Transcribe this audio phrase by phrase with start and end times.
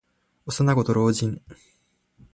[0.47, 1.43] 幼子と老人。